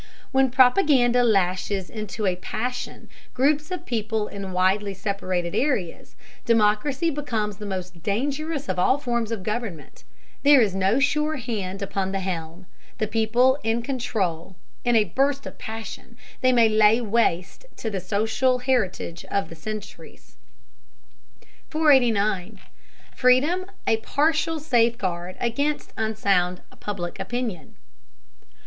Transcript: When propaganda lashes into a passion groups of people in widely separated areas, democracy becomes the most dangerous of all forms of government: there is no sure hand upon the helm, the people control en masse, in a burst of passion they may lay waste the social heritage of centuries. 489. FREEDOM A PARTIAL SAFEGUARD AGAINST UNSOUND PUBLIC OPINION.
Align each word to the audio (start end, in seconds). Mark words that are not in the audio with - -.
When 0.31 0.49
propaganda 0.49 1.23
lashes 1.23 1.87
into 1.87 2.25
a 2.25 2.35
passion 2.35 3.07
groups 3.35 3.69
of 3.69 3.85
people 3.85 4.27
in 4.27 4.51
widely 4.51 4.95
separated 4.95 5.53
areas, 5.53 6.15
democracy 6.43 7.11
becomes 7.11 7.57
the 7.57 7.67
most 7.67 8.01
dangerous 8.01 8.67
of 8.67 8.79
all 8.79 8.97
forms 8.97 9.31
of 9.31 9.43
government: 9.43 10.03
there 10.41 10.59
is 10.59 10.73
no 10.73 10.97
sure 10.99 11.35
hand 11.35 11.83
upon 11.83 12.11
the 12.13 12.19
helm, 12.19 12.65
the 12.97 13.05
people 13.05 13.59
control 13.63 14.55
en 14.83 14.93
masse, 14.93 14.95
in 14.95 14.95
a 14.95 15.13
burst 15.13 15.45
of 15.45 15.59
passion 15.59 16.17
they 16.41 16.51
may 16.51 16.67
lay 16.67 16.99
waste 16.99 17.67
the 17.77 17.99
social 17.99 18.57
heritage 18.57 19.23
of 19.25 19.55
centuries. 19.55 20.35
489. 21.69 22.59
FREEDOM 23.15 23.67
A 23.85 23.97
PARTIAL 23.97 24.59
SAFEGUARD 24.61 25.37
AGAINST 25.39 25.93
UNSOUND 25.95 26.61
PUBLIC 26.79 27.19
OPINION. 27.19 27.75